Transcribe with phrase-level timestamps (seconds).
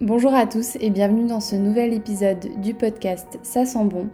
[0.00, 4.08] Bonjour à tous et bienvenue dans ce nouvel épisode du podcast Ça sent bon.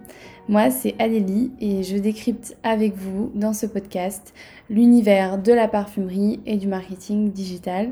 [0.48, 4.32] Moi, c'est Adélie et je décrypte avec vous dans ce podcast
[4.70, 7.90] l'univers de la parfumerie et du marketing digital.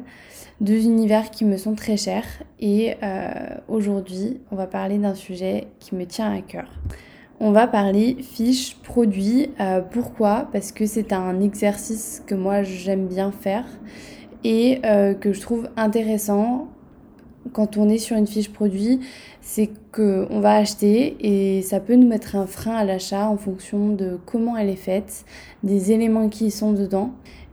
[0.61, 3.31] Deux univers qui me sont très chers et euh,
[3.69, 6.71] aujourd'hui, on va parler d'un sujet qui me tient à cœur.
[7.43, 9.49] On va parler fiches produits.
[9.61, 10.49] Euh, pourquoi?
[10.53, 13.65] Parce que c'est un exercice que moi j'aime bien faire
[14.45, 16.69] et euh, que je trouve intéressant
[17.55, 19.01] quand on est sur une fiche produit,
[19.41, 23.89] c'est qu'on va acheter et ça peut nous mettre un frein à l'achat en fonction
[23.89, 25.25] de comment elle est faite,
[25.63, 27.13] des éléments qui y sont dedans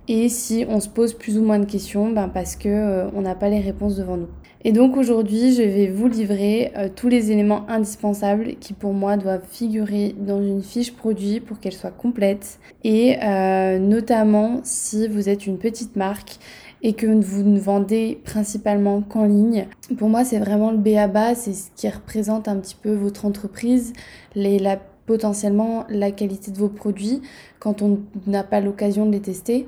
[0.09, 3.35] et si on se pose plus ou moins de questions ben parce que euh, n'a
[3.35, 4.27] pas les réponses devant nous.
[4.63, 9.15] Et donc aujourd'hui, je vais vous livrer euh, tous les éléments indispensables qui pour moi
[9.15, 15.29] doivent figurer dans une fiche produit pour qu'elle soit complète et euh, notamment si vous
[15.29, 16.37] êtes une petite marque
[16.81, 19.67] et que vous ne vendez principalement qu'en ligne.
[19.97, 22.93] Pour moi, c'est vraiment le B à bas, c'est ce qui représente un petit peu
[22.93, 23.93] votre entreprise,
[24.35, 27.21] la, potentiellement la qualité de vos produits
[27.59, 29.67] quand on n'a pas l'occasion de les tester.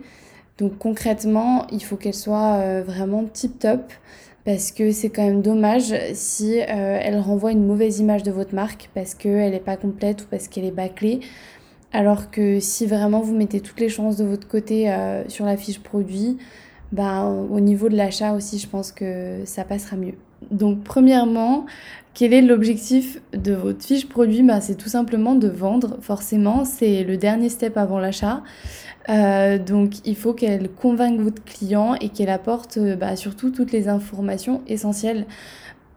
[0.59, 3.81] Donc concrètement, il faut qu'elle soit euh, vraiment tip top
[4.45, 8.55] parce que c'est quand même dommage si euh, elle renvoie une mauvaise image de votre
[8.55, 11.19] marque parce qu'elle n'est pas complète ou parce qu'elle est bâclée.
[11.91, 15.57] Alors que si vraiment vous mettez toutes les chances de votre côté euh, sur la
[15.57, 16.37] fiche produit,
[16.91, 20.15] bah, au niveau de l'achat aussi, je pense que ça passera mieux.
[20.51, 21.65] Donc, premièrement,
[22.13, 24.41] quel est l'objectif de votre fiche produit?
[24.41, 28.43] Bah, C'est tout simplement de vendre, forcément, c'est le dernier step avant l'achat.
[29.09, 33.87] Euh, donc, il faut qu'elle convainque votre client et qu'elle apporte bah, surtout toutes les
[33.87, 35.25] informations essentielles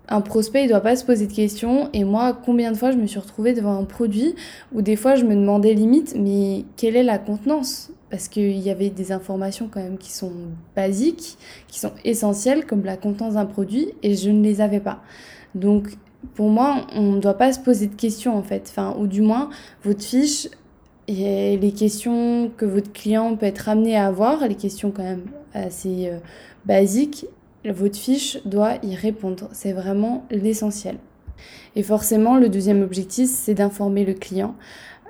[0.08, 1.88] un prospect, il doit pas se poser de questions.
[1.92, 4.34] Et moi, combien de fois je me suis retrouvée devant un produit
[4.72, 7.90] où des fois je me demandais limite, mais quelle est la contenance?
[8.10, 10.32] Parce qu'il y avait des informations quand même qui sont
[10.76, 15.02] basiques, qui sont essentielles, comme la contenance d'un produit, et je ne les avais pas.
[15.54, 15.88] Donc,
[16.34, 18.66] pour moi, on ne doit pas se poser de questions en fait.
[18.68, 19.48] Enfin, ou du moins,
[19.82, 20.48] votre fiche,
[21.14, 25.24] les questions que votre client peut être amené à avoir, les questions quand même
[25.54, 26.18] assez euh,
[26.64, 27.26] basiques,
[27.64, 29.48] votre fiche doit y répondre.
[29.52, 30.96] C'est vraiment l'essentiel.
[31.76, 34.54] Et forcément, le deuxième objectif, c'est d'informer le client.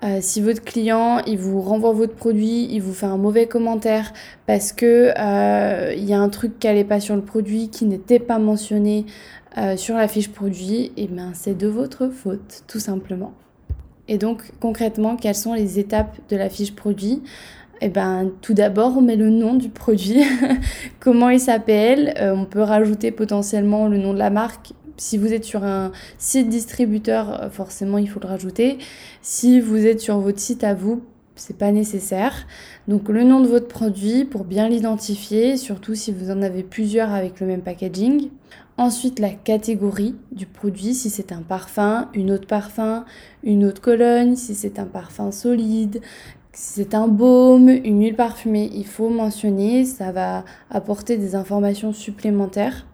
[0.04, 4.12] Euh, si votre client, il vous renvoie votre produit, il vous fait un mauvais commentaire
[4.46, 7.84] parce que euh, il y a un truc qui n'allait pas sur le produit, qui
[7.84, 9.06] n'était pas mentionné
[9.76, 13.34] sur la fiche produit, et eh ben c'est de votre faute, tout simplement.
[14.12, 17.22] Et donc concrètement, quelles sont les étapes de la fiche produit?
[17.80, 20.22] Eh ben, tout d'abord, on met le nom du produit,
[21.00, 22.12] comment il s'appelle?
[22.18, 24.74] Euh, on peut rajouter potentiellement le nom de la marque.
[24.98, 28.76] Si vous êtes sur un site distributeur, euh, forcément, il faut le rajouter.
[29.22, 31.02] Si vous êtes sur votre site à vous,
[31.42, 32.46] c'est pas nécessaire.
[32.86, 37.10] Donc le nom de votre produit pour bien l'identifier, surtout si vous en avez plusieurs
[37.10, 38.28] avec le même packaging.
[38.78, 43.04] Ensuite, la catégorie du produit, si c'est un parfum, une autre parfum,
[43.42, 46.00] une autre cologne, si c'est un parfum solide,
[46.52, 51.92] si c'est un baume, une huile parfumée, il faut mentionner, ça va apporter des informations
[51.92, 52.86] supplémentaires.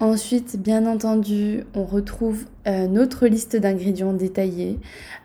[0.00, 4.78] Ensuite, bien entendu, on retrouve euh, notre liste d'ingrédients détaillés.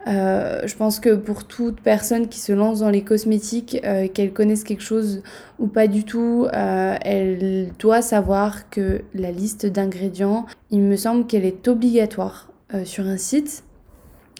[0.06, 4.34] Euh, je pense que pour toute personne qui se lance dans les cosmétiques, euh, qu'elle
[4.34, 5.24] connaisse quelque chose
[5.59, 11.46] ou pas du tout, elle doit savoir que la liste d'ingrédients, il me semble qu'elle
[11.46, 12.52] est obligatoire
[12.84, 13.64] sur un site,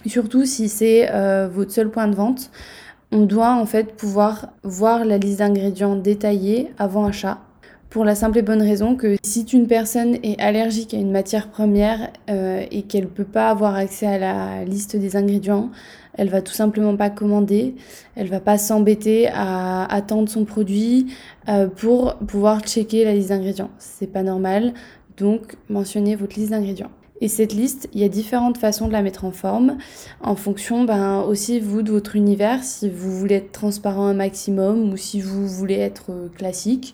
[0.06, 1.10] surtout si c'est
[1.48, 2.52] votre seul point de vente
[3.12, 7.40] on doit en fait pouvoir voir la liste d'ingrédients détaillée avant achat.
[7.96, 11.50] Pour la simple et bonne raison que si une personne est allergique à une matière
[11.50, 15.72] première euh, et qu'elle ne peut pas avoir accès à la liste des ingrédients,
[16.16, 17.74] elle va tout simplement pas commander,
[18.18, 21.14] elle va pas s'embêter à attendre son produit
[21.48, 23.70] euh, pour pouvoir checker la liste d'ingrédients.
[23.78, 24.74] C'est pas normal,
[25.16, 26.92] donc mentionnez votre liste d'ingrédients.
[27.22, 29.78] Et cette liste, il y a différentes façons de la mettre en forme,
[30.20, 34.92] en fonction ben, aussi vous de votre univers, si vous voulez être transparent un maximum
[34.92, 36.94] ou si vous voulez être euh, classique.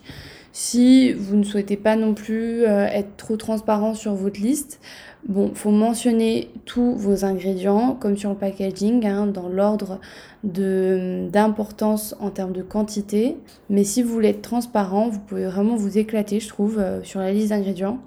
[0.54, 4.80] Si vous ne souhaitez pas non plus euh, être trop transparent sur votre liste,
[5.26, 9.98] bon, faut mentionner tous vos ingrédients, comme sur le packaging, hein, dans l'ordre
[10.44, 13.38] d'importance en termes de quantité.
[13.70, 17.20] Mais si vous voulez être transparent, vous pouvez vraiment vous éclater, je trouve, euh, sur
[17.20, 17.98] la liste d'ingrédients.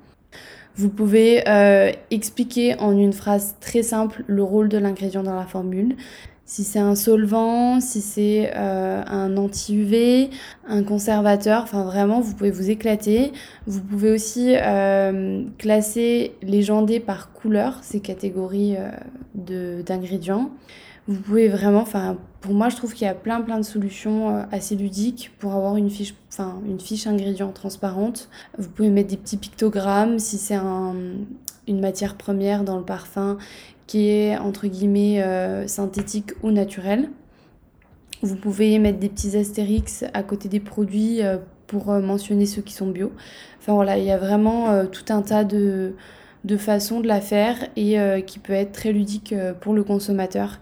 [0.75, 5.45] Vous pouvez euh, expliquer en une phrase très simple le rôle de l'ingrédient dans la
[5.45, 5.95] formule.
[6.45, 10.30] Si c'est un solvant, si c'est euh, un anti-UV,
[10.68, 13.33] un conservateur, enfin vraiment vous pouvez vous éclater.
[13.65, 20.51] Vous pouvez aussi euh, classer les jandés par couleur, ces catégories euh, d'ingrédients.
[21.07, 24.45] Vous pouvez vraiment, enfin pour moi je trouve qu'il y a plein plein de solutions
[24.51, 28.30] assez ludiques pour avoir une fiche, enfin une fiche ingrédients transparente.
[28.57, 30.95] Vous pouvez mettre des petits pictogrammes si c'est un,
[31.68, 33.38] une matière première dans le parfum
[33.88, 37.10] qui est entre guillemets euh, synthétique ou naturel.
[38.22, 41.38] Vous pouvez mettre des petits astérix à côté des produits euh,
[41.68, 43.12] pour euh, mentionner ceux qui sont bio.
[43.60, 45.96] Enfin voilà, il y a vraiment tout un tas de,
[46.44, 47.98] de façons de la faire et
[48.28, 50.60] qui peut être très ludique pour le consommateur.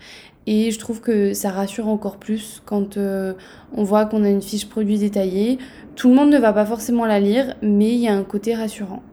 [0.47, 4.69] Et je trouve que ça rassure encore plus quand on voit qu'on a une fiche
[4.69, 5.57] produit détaillée.
[5.97, 8.55] Tout le monde ne va pas forcément la lire, mais il y a un côté
[8.55, 9.03] rassurant.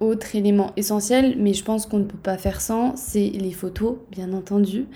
[0.00, 3.96] Autre élément essentiel, mais je pense qu'on ne peut pas faire sans, c'est les photos,
[4.12, 4.86] bien entendu.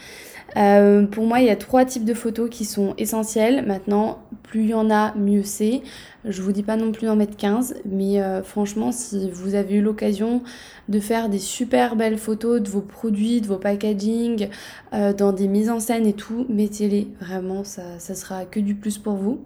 [0.57, 3.65] Euh, pour moi, il y a trois types de photos qui sont essentielles.
[3.67, 5.83] Maintenant, plus il y en a, mieux c'est.
[6.25, 9.77] Je vous dis pas non plus d'en mettre 15, mais euh, franchement, si vous avez
[9.77, 10.43] eu l'occasion
[10.89, 14.49] de faire des super belles photos de vos produits, de vos packaging,
[14.93, 17.09] euh, dans des mises en scène et tout, mettez-les.
[17.21, 19.41] Vraiment, ça, ça sera que du plus pour vous.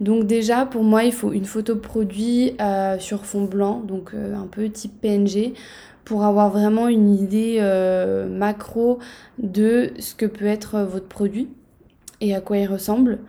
[0.00, 4.34] Donc déjà, pour moi, il faut une photo produit euh, sur fond blanc, donc euh,
[4.34, 5.54] un peu type PNG,
[6.04, 8.98] pour avoir vraiment une idée euh, macro
[9.38, 11.48] de ce que peut être votre produit
[12.20, 13.20] et à quoi il ressemble.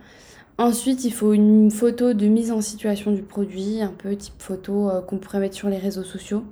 [0.58, 4.90] Ensuite, il faut une photo de mise en situation du produit, un peu type photo
[5.06, 6.42] qu'on pourrait mettre sur les réseaux sociaux.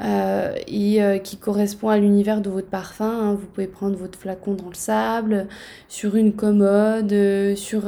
[0.00, 3.04] Euh, et euh, qui correspond à l'univers de votre parfum.
[3.04, 3.34] Hein.
[3.34, 5.48] Vous pouvez prendre votre flacon dans le sable,
[5.88, 7.82] sur une commode, euh, sur,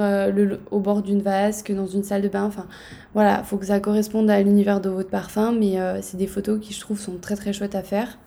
[0.71, 2.45] au bord d'une vasque, dans une salle de bain.
[2.45, 2.67] Enfin,
[3.15, 6.59] voilà, il faut que ça corresponde à l'univers de votre parfum, mais c'est des photos
[6.61, 8.19] qui, je trouve, sont très très chouettes à faire.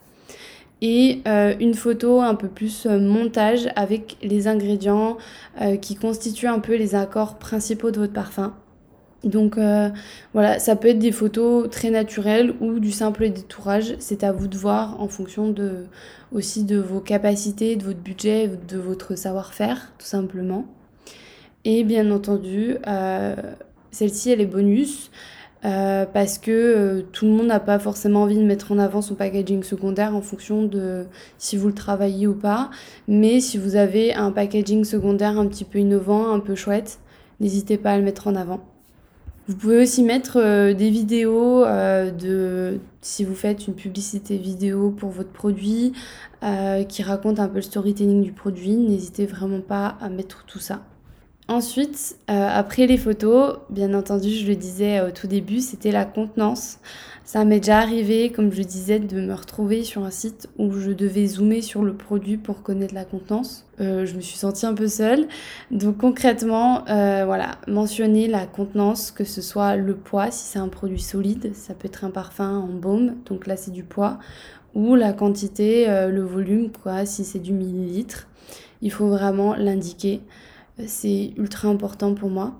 [0.82, 5.18] Et une photo un peu plus montage avec les ingrédients
[5.82, 8.54] qui constituent un peu les accords principaux de votre parfum.
[9.24, 9.90] Donc euh,
[10.34, 13.96] voilà, ça peut être des photos très naturelles ou du simple détourage.
[14.00, 15.86] C'est à vous de voir en fonction de,
[16.31, 20.66] aussi de vos capacités, de votre budget, de votre savoir-faire, tout simplement.
[21.64, 23.36] Et bien entendu, euh,
[23.92, 25.12] celle-ci, elle est bonus.
[25.66, 29.16] Euh, parce que tout le monde n'a pas forcément envie de mettre en avant son
[29.16, 31.06] packaging secondaire en fonction de
[31.38, 32.70] si vous le travaillez ou pas.
[33.08, 37.00] Mais si vous avez un packaging secondaire un petit peu innovant, un peu chouette,
[37.40, 38.73] n'hésitez pas à le mettre en avant.
[39.45, 44.90] Vous pouvez aussi mettre euh, des vidéos euh, de si vous faites une publicité vidéo
[44.90, 45.92] pour votre produit
[46.44, 48.78] euh, qui raconte un peu le storytelling du produit.
[48.78, 50.81] N'hésitez vraiment pas à mettre tout ça.
[51.50, 56.80] Ensuite, après les photos, bien entendu, je le disais au tout début, c'était la contenance.
[57.25, 60.92] Ça m'est déjà arrivé, comme je disais, de me retrouver sur un site où je
[60.92, 63.66] devais zoomer sur le produit pour connaître la contenance.
[63.80, 65.28] Euh, je me suis sentie un peu seule.
[65.72, 70.68] Donc concrètement, euh, voilà, mentionner la contenance, que ce soit le poids, si c'est un
[70.68, 74.19] produit solide, ça peut être un parfum en baume, donc là c'est du poids,
[74.75, 78.28] ou la quantité, euh, le volume, quoi, si c'est du millilitre.
[78.81, 80.22] Il faut vraiment l'indiquer.
[80.88, 82.54] C'est ultra important pour moi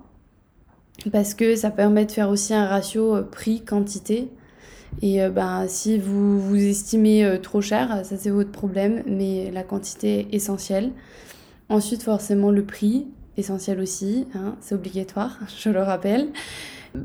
[1.10, 4.28] parce que ça permet de faire aussi un ratio prix-quantité.
[5.02, 9.50] Et euh, ben, si vous vous estimez euh, trop cher, ça c'est votre problème, mais
[9.50, 10.92] la quantité essentielle.
[11.68, 13.06] Ensuite, forcément, le prix,
[13.36, 16.28] essentiel aussi, hein, c'est obligatoire, je le rappelle.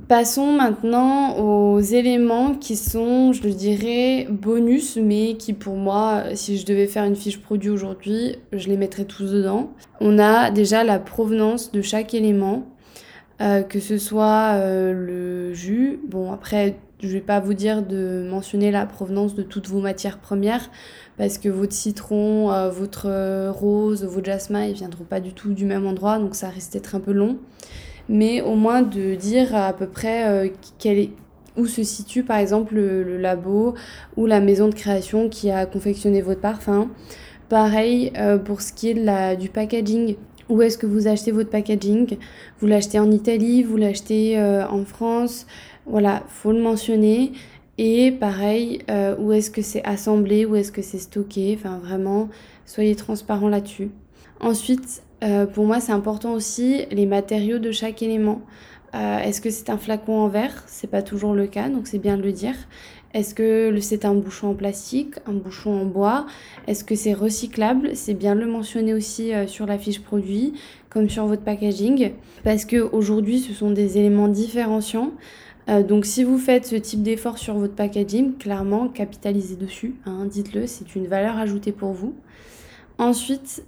[0.07, 6.57] Passons maintenant aux éléments qui sont, je le dirais, bonus, mais qui pour moi, si
[6.57, 9.71] je devais faire une fiche produit aujourd'hui, je les mettrais tous dedans.
[9.99, 12.67] On a déjà la provenance de chaque élément,
[13.41, 18.71] euh, que ce soit le jus, bon après je vais pas vous dire de mentionner
[18.71, 20.69] la provenance de toutes vos matières premières
[21.17, 25.53] parce que votre citron, euh, votre euh, rose, vos jasmin, ils viendront pas du tout
[25.53, 27.37] du même endroit, donc ça risque d'être un peu long.
[28.09, 30.49] Mais au moins de dire à peu près euh,
[30.83, 31.11] est,
[31.55, 33.75] où se situe par exemple le, labo
[34.17, 36.89] ou la maison de création qui a confectionné votre parfum.
[37.47, 38.11] Pareil
[38.45, 40.15] pour ce qui est de la, du packaging.
[40.49, 42.17] Où est-ce que vous achetez votre packaging?
[42.59, 45.47] Vous l'achetez en Italie, vous l'achetez en France?
[45.85, 47.31] Voilà, faut le mentionner.
[47.81, 51.57] Et pareil, euh, où est-ce que c'est assemblé, où est-ce que c'est stocké?
[51.57, 52.27] Enfin, vraiment,
[52.65, 53.89] soyez transparent là-dessus.
[54.41, 58.41] Ensuite, euh, pour moi, c'est important aussi les matériaux de chaque élément.
[58.95, 60.63] Euh, est-ce que c'est un flacon en verre?
[60.67, 62.55] C'est pas toujours le cas, donc c'est bien de le dire.
[63.13, 66.27] Est-ce que c'est un bouchon en plastique, un bouchon en bois?
[66.67, 67.91] Est-ce que c'est recyclable?
[67.95, 70.53] C'est bien de le mentionner aussi sur la fiche produit,
[70.89, 72.11] comme sur votre packaging,
[72.43, 75.11] parce que aujourd'hui, ce sont des éléments différenciants.
[75.69, 80.25] Euh, donc si vous faites ce type d'effort sur votre packaging, clairement capitalisez dessus, hein,
[80.25, 82.15] dites-le, c'est une valeur ajoutée pour vous.
[82.99, 83.63] Ensuite,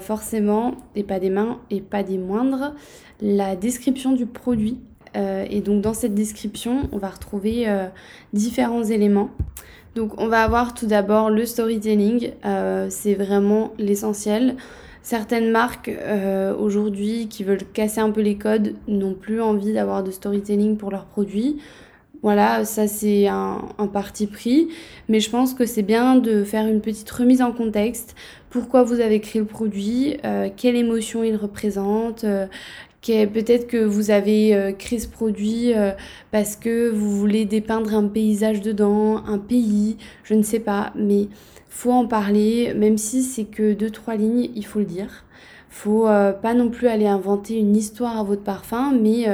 [0.00, 2.74] forcément, et pas des mains et pas des moindres,
[3.20, 4.78] la description du produit.
[5.14, 7.66] et donc dans cette description, on va retrouver
[8.32, 9.30] différents éléments.
[9.94, 12.32] Donc on va avoir tout d'abord le storytelling,
[12.90, 14.56] c'est vraiment l'essentiel.
[15.08, 20.04] Certaines marques euh, aujourd'hui qui veulent casser un peu les codes n'ont plus envie d'avoir
[20.04, 21.56] de storytelling pour leurs produits.
[22.22, 23.60] Voilà, ça c'est un,
[23.92, 24.68] parti pris,
[25.08, 28.16] mais je pense que c'est bien de faire une petite remise en contexte.
[28.50, 32.46] Pourquoi vous avez créé le produit, euh, quelle émotion il représente, euh,
[33.02, 35.72] peut-être que vous avez créé ce produit
[36.30, 41.28] parce que vous voulez dépeindre un paysage dedans, un pays, je ne sais pas, mais
[41.78, 45.24] faut en parler, même si c'est que deux trois lignes, il faut le dire.
[45.70, 49.28] Faut euh, pas non plus aller inventer une histoire à votre parfum, mais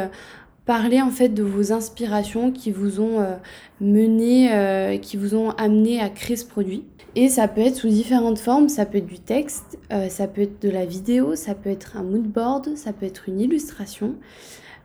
[0.65, 3.37] euh, parler en fait de vos inspirations qui vous ont euh,
[3.81, 6.85] mené, qui vous ont amené à créer ce produit.
[7.17, 9.79] Et ça peut être sous différentes formes, ça peut être du texte,
[10.09, 13.29] ça peut être de la vidéo, ça peut être un mood board, ça peut être
[13.29, 14.17] une illustration.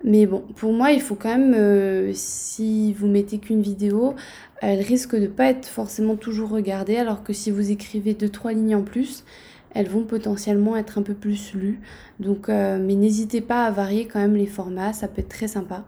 [0.03, 4.13] Mais bon, pour moi, il faut quand même, si vous mettez qu'une vidéo,
[4.61, 8.53] elle risque de pas être forcément toujours regardée, alors que si vous écrivez deux trois
[8.53, 9.23] lignes en plus,
[9.73, 11.79] elles vont potentiellement être un peu plus lues.
[12.19, 15.47] Donc, euh, mais n'hésitez pas à varier quand même les formats, ça peut être très
[15.47, 15.85] sympa.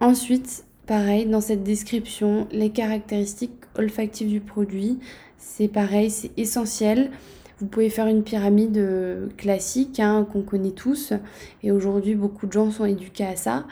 [0.00, 4.98] Ensuite, pareil, dans cette description, les caractéristiques olfactives du produit,
[5.38, 7.10] c'est pareil, c'est essentiel.
[7.58, 11.14] Vous pouvez faire une pyramide euh, classique hein, qu'on connaît tous,
[11.62, 13.64] et aujourd'hui beaucoup de gens sont éduqués à ça.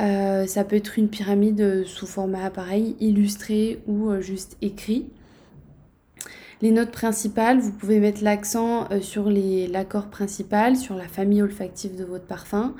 [0.00, 5.06] Euh, ça peut être une pyramide sous format appareil, illustré ou juste écrit.
[6.62, 11.96] Les notes principales, vous pouvez mettre l'accent euh, sur l'accord principal, sur la famille olfactive
[11.96, 12.74] de votre parfum.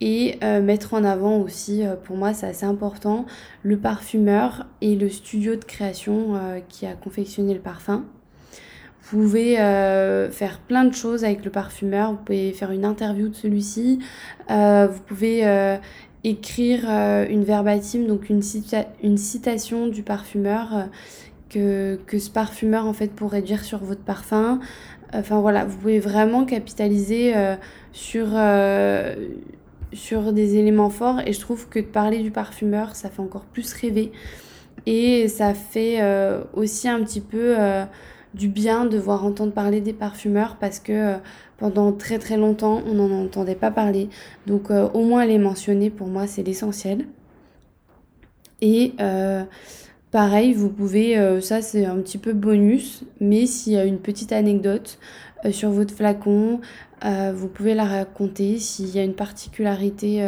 [0.00, 3.26] Et mettre en avant aussi, pour moi c'est assez important,
[3.64, 6.34] le parfumeur et le studio de création
[6.68, 8.04] qui a confectionné le parfum.
[9.02, 12.12] Vous pouvez faire plein de choses avec le parfumeur.
[12.12, 13.98] Vous pouvez faire une interview de celui-ci.
[14.48, 15.42] vous pouvez
[16.24, 18.42] écrire euh, une verbatim, donc une,
[19.02, 20.82] une citation du parfumeur euh,
[21.48, 24.60] que, que, ce parfumeur en fait pourrait dire sur votre parfum.
[25.14, 27.56] Enfin voilà, vous pouvez vraiment capitaliser euh,
[27.92, 28.28] sur,
[29.92, 33.44] sur des éléments forts et je trouve que de parler du parfumeur, ça fait encore
[33.44, 34.12] plus rêver
[34.86, 36.00] et ça fait
[36.52, 37.56] aussi un petit peu
[38.34, 41.16] du bien de voir entendre parler des parfumeurs parce que euh,
[41.56, 44.08] pendant très très longtemps on n'en entendait pas parler.
[44.46, 47.06] Donc euh, au moins les mentionner pour moi c'est l'essentiel.
[48.60, 49.44] Et euh,
[50.10, 54.32] pareil, vous pouvez, ça c'est un petit peu bonus, mais s'il y a une petite
[54.32, 54.98] anecdote
[55.50, 56.60] sur votre flacon,
[57.04, 58.58] vous pouvez la raconter.
[58.58, 60.26] S'il y a une particularité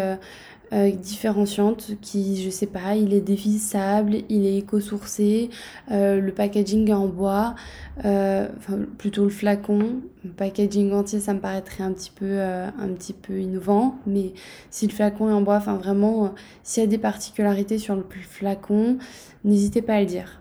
[0.73, 5.51] euh, différenciante qui, je sais pas, il est dévissable, il est éco-sourcé,
[5.91, 7.57] euh, le packaging est en bois,
[8.05, 12.89] euh, enfin plutôt le flacon, le packaging entier ça me paraîtrait un petit peu, un
[12.97, 14.33] petit peu innovant, mais
[14.71, 18.05] si le flacon est en bois, enfin vraiment, s'il y a des particularités sur le
[18.29, 18.99] flacon,
[19.43, 20.41] n'hésitez pas à le dire.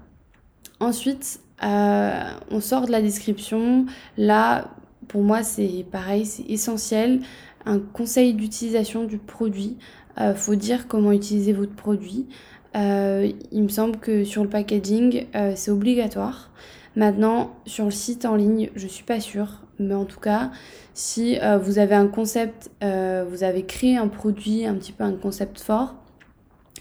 [0.79, 4.69] Ensuite, on sort de la description, là
[5.07, 7.21] pour moi c'est pareil, c'est essentiel,
[7.65, 9.77] un conseil d'utilisation du produit.
[10.19, 12.27] Euh, faut dire comment utiliser votre produit.
[12.75, 16.51] Euh, il me semble que sur le packaging, euh, c'est obligatoire.
[16.95, 20.51] Maintenant, sur le site en ligne, je suis pas sûre, mais en tout cas,
[20.93, 25.61] si vous avez un concept, vous avez créé un produit, un petit peu un concept
[25.61, 25.95] fort,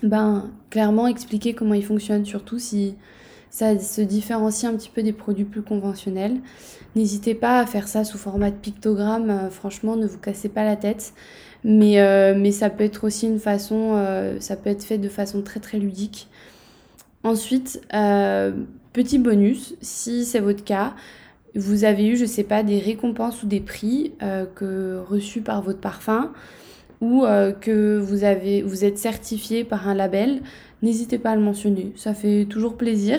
[0.02, 2.96] ben clairement expliquer comment il fonctionne, surtout si
[3.50, 6.38] ça se différencie un petit peu des produits plus conventionnels.
[6.96, 10.74] N'hésitez pas à faire ça sous format de pictogramme, franchement, ne vous cassez pas la
[10.74, 11.12] tête.
[11.64, 15.08] Mais, euh, mais ça peut être aussi une façon, euh, ça peut être fait de
[15.08, 16.28] façon très très ludique.
[17.24, 18.52] Ensuite, euh,
[18.92, 20.94] petit bonus, si c'est votre cas,
[21.54, 26.32] vous avez eu, je sais pas, des récompenses ou des prix reçus par votre parfum
[27.00, 27.24] ou
[27.60, 30.42] que vous, avez, vous êtes certifié par un label,
[30.82, 31.92] n'hésitez pas à le mentionner.
[31.96, 33.18] Ça fait toujours plaisir.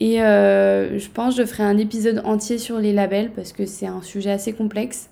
[0.00, 3.86] Et je pense que je ferai un épisode entier sur les labels parce que c'est
[3.86, 5.10] un sujet assez complexe.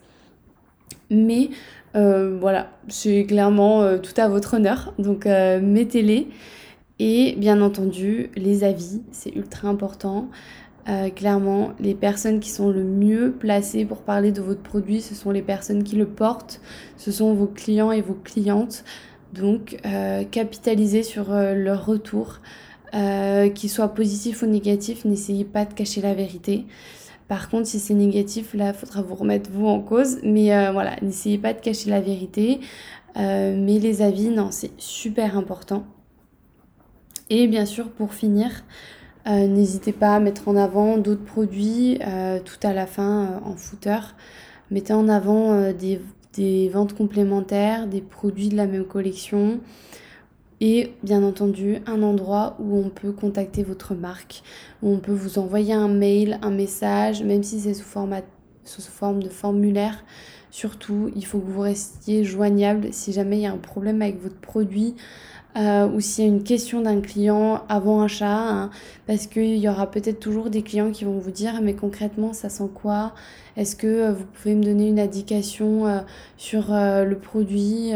[1.11, 1.51] Mais
[1.95, 6.29] euh, voilà, c'est clairement euh, tout à votre honneur, donc euh, mettez-les.
[6.99, 10.29] Et bien entendu, les avis, c'est ultra important.
[11.17, 15.31] clairement, les personnes qui sont le mieux placées pour parler de votre produit, ce sont
[15.33, 16.61] les personnes qui le portent,
[16.97, 18.85] ce sont vos clients et vos clientes.
[19.33, 19.77] Donc,
[20.31, 22.41] capitalisez sur leur retour,
[22.93, 26.65] qu'il soit positif ou négatif, n'essayez pas de cacher la vérité.
[27.29, 30.19] Par contre, si c'est négatif, là, il faudra vous remettre vous en cause.
[30.23, 32.61] Mais euh, voilà, n'essayez pas de cacher la vérité.
[33.17, 35.85] Euh, mais les avis, non, c'est super important.
[37.31, 38.65] Et bien sûr, pour finir,
[39.27, 41.99] N'hésitez pas à mettre en avant d'autres produits
[42.45, 44.01] tout à la fin en footer.
[44.71, 45.99] Mettez en avant des,
[46.35, 49.61] des, ventes complémentaires, des produits de la même collection
[50.65, 54.43] et bien entendu un endroit où on peut contacter votre marque,
[54.83, 59.29] où on peut vous envoyer un mail, un message, même si c'est sous, forme de
[59.29, 60.03] formulaire.
[60.55, 64.23] Surtout, il faut que vous restiez joignable si jamais il y a un problème avec
[64.23, 64.95] votre produit.
[65.57, 68.71] Euh, ou s'il y a une question d'un client avant achat, hein,
[69.09, 72.51] parce qu'il y aura peut-être toujours des clients qui vont vous dire mais concrètement ça
[72.51, 73.15] sent quoi?
[73.57, 76.01] Est-ce que euh, vous pouvez me donner une indication euh,
[76.37, 77.91] sur le produit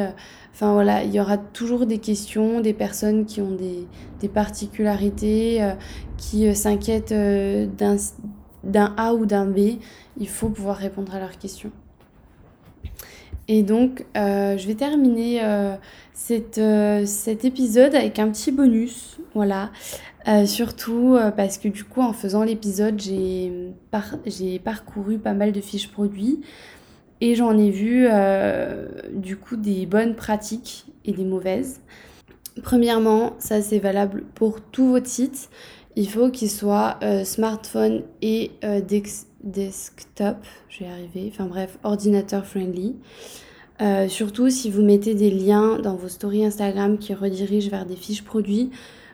[0.53, 3.87] Enfin voilà, il y aura toujours des questions, des personnes qui ont des,
[4.19, 5.65] des particularités,
[6.17, 9.79] qui s'inquiètent d'un A ou d'un B.
[10.17, 11.71] Il faut pouvoir répondre à leurs questions.
[13.49, 15.41] Et donc, je vais terminer
[16.59, 19.19] euh, cet épisode avec un petit bonus.
[19.35, 19.71] Voilà.
[20.27, 25.61] Euh, surtout euh, parce que du coup, en faisant l'épisode, j'ai parcouru pas mal de
[25.61, 26.41] fiches produits
[27.21, 28.07] et j'en ai vu
[29.13, 31.81] du coup des bonnes pratiques et des mauvaises.
[32.63, 35.49] Premièrement, ça c'est valable pour tout votre site.
[35.97, 38.53] Il faut qu'il soit smartphone et
[39.43, 42.97] desktop, je vais arriver, enfin bref, ordinateur friendly.
[43.81, 47.95] Euh, surtout si vous mettez des liens dans vos stories Instagram qui redirigent vers des
[47.95, 48.71] fiches produits,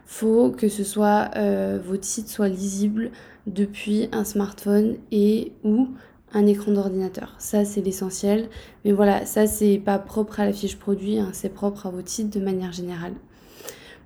[0.07, 3.11] faut que ce soit euh, votre site lisible
[3.47, 5.89] depuis un smartphone et ou
[6.33, 7.35] un écran d'ordinateur.
[7.39, 8.49] Ça c'est l'essentiel.
[8.85, 12.09] Mais voilà, ça c'est pas propre à la fiche produit, hein, c'est propre à votre
[12.09, 13.15] site de manière générale.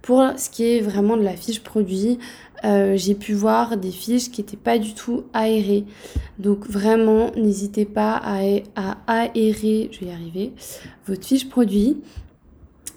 [0.09, 2.19] Pour ce qui est vraiment de la fiche produit,
[2.65, 5.85] euh, j'ai pu voir des fiches qui n'étaient pas du tout aérées.
[6.39, 10.53] Donc vraiment, n'hésitez pas à, aérer, je vais y arriver,
[11.07, 12.01] votre fiche produit.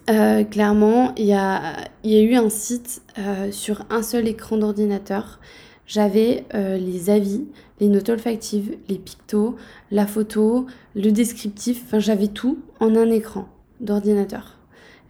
[0.10, 5.42] Euh, clairement, il y a, eu un site euh, sur un seul écran d'ordinateur.
[5.86, 7.44] J'avais les avis,
[7.82, 9.58] les notes olfactives, les pictos,
[9.92, 10.66] la photo,
[10.96, 13.50] le descriptif, enfin j'avais tout en un écran
[13.82, 14.61] d'ordinateur.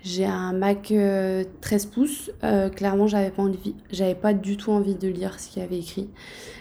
[0.04, 1.44] J'ai un Mac 13 euh,
[1.94, 2.32] pouces.
[2.44, 5.66] Euh, clairement, j'avais pas envie, j'avais pas du tout envie de lire ce qu'il y
[5.66, 6.10] avait écrit.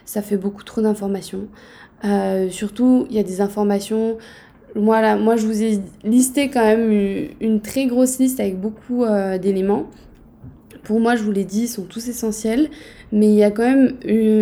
[0.04, 1.48] Ça fait beaucoup trop d'informations.
[2.04, 4.18] Euh, surtout, il y a des informations.
[4.74, 9.04] Voilà, moi, je vous ai listé quand même une, très grosse liste avec beaucoup
[9.40, 9.86] d'éléments.
[10.84, 12.70] Pour moi, je vous l'ai dit, ils sont tous essentiels,
[13.10, 13.96] mais il y a quand même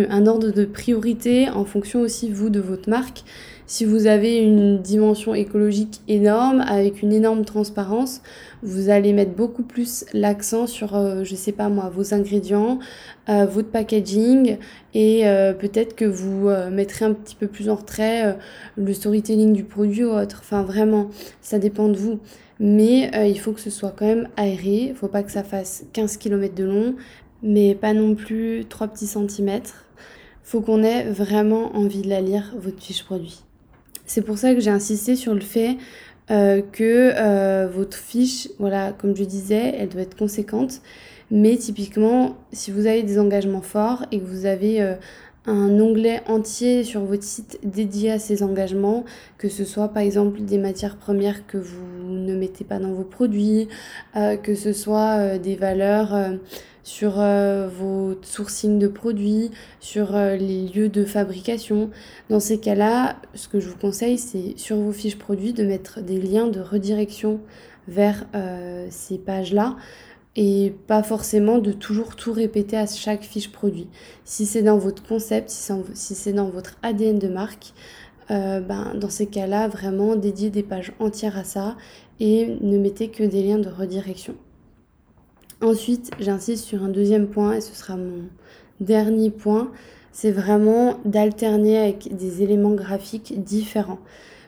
[0.09, 3.23] un ordre de priorité en fonction aussi, vous, de votre marque.
[3.71, 8.23] Si vous avez une dimension écologique énorme, avec une énorme transparence,
[8.63, 12.79] vous allez mettre beaucoup plus l'accent sur, euh, je sais pas moi, vos ingrédients,
[13.29, 14.57] euh, votre packaging
[14.95, 18.35] et euh, peut-être que vous mettrez un petit peu plus en retrait
[18.75, 20.39] le storytelling du produit ou autre.
[20.43, 22.19] Enfin vraiment, ça dépend de vous.
[22.59, 25.83] Mais il faut que ce soit quand même aéré, il faut pas que ça fasse
[25.93, 26.95] 15 km de long,
[27.43, 29.85] mais pas non plus 3 petits centimètres.
[30.41, 33.43] Faut qu'on ait vraiment envie de la lire, votre fiche produit.
[34.09, 35.77] C'est pour ça que j'ai insisté sur le fait
[36.31, 40.81] euh, que euh, votre fiche, voilà, comme je disais, elle doit être conséquente.
[41.29, 44.95] Mais typiquement, si vous avez des engagements forts et que vous avez euh,
[45.45, 49.05] un onglet entier sur votre site dédié à ces engagements,
[49.37, 53.03] que ce soit par exemple des matières premières que vous ne mettez pas dans vos
[53.03, 53.67] produits,
[54.15, 56.15] que ce soit des valeurs
[56.83, 61.89] sur euh, vos sourcing de produits, sur euh, les lieux de fabrication.
[62.29, 66.01] Dans ces cas-là, ce que je vous conseille, c'est sur vos fiches produits de mettre
[66.01, 67.41] des liens de redirection
[67.87, 69.77] vers euh, ces pages-là
[70.35, 73.87] et pas forcément de toujours tout répéter à chaque fiche produit.
[74.23, 77.73] Si c'est dans votre concept, si c'est dans votre ADN de marque,
[78.29, 81.75] ben, dans ces cas-là, vraiment dédiez des pages entières à ça
[82.19, 84.35] et ne mettez que des liens de redirection.
[85.61, 88.23] Ensuite, j'insiste sur un deuxième point et ce sera mon
[88.79, 89.71] dernier point,
[90.13, 93.99] c'est vraiment d'alterner avec des éléments graphiques différents.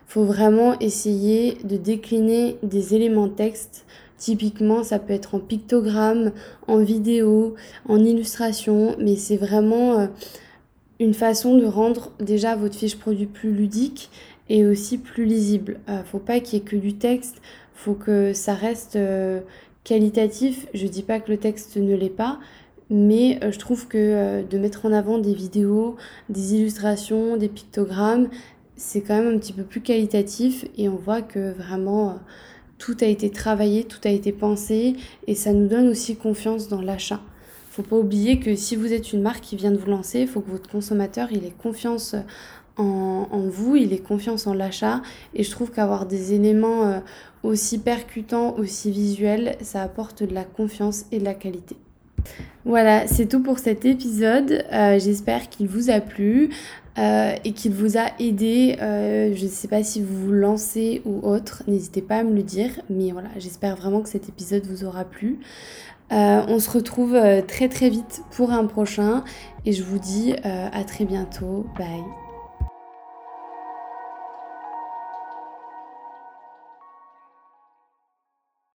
[0.07, 3.85] Il faut vraiment essayer de décliner des éléments texte.
[4.17, 6.31] Typiquement, ça peut être en pictogramme,
[6.67, 7.55] en vidéo,
[7.89, 10.07] en illustration, mais c'est vraiment euh,
[10.99, 14.11] une façon de rendre déjà votre fiche produit plus ludique
[14.47, 15.79] et aussi plus lisible.
[15.89, 17.41] euh, faut pas qu'il y ait que du texte,
[17.73, 19.41] faut que ça reste euh,
[19.83, 22.39] qualitatif, je dis pas que le texte ne l'est pas,
[22.89, 25.95] mais euh, je trouve que euh, de mettre en avant des vidéos,
[26.29, 28.29] des illustrations, des pictogrammes,
[28.75, 32.13] c'est quand même un petit peu plus qualitatif et on voit que vraiment euh,
[32.77, 34.95] tout a été travaillé, tout a été pensé
[35.27, 37.21] et ça nous donne aussi confiance dans l'achat.
[37.69, 40.27] Faut pas oublier que si vous êtes une marque qui vient de vous lancer, il
[40.27, 42.15] faut que votre consommateur ait confiance
[42.81, 45.01] en, vous, il ait confiance en l'achat
[45.33, 47.01] et je trouve qu'avoir des éléments
[47.43, 51.75] aussi percutant, aussi visuel, ça apporte de la confiance et de la qualité.
[52.65, 54.63] Voilà, c'est tout pour cet épisode.
[54.71, 56.49] Euh, j'espère qu'il vous a plu
[56.99, 58.77] euh, et qu'il vous a aidé.
[58.81, 62.35] Euh, je ne sais pas si vous vous lancez ou autre, n'hésitez pas à me
[62.35, 62.69] le dire.
[62.89, 65.39] Mais voilà, j'espère vraiment que cet épisode vous aura plu.
[66.11, 67.17] on se retrouve
[67.47, 69.23] très très vite pour un prochain
[69.65, 71.65] et je vous dis à très bientôt.
[71.77, 72.20] Bye.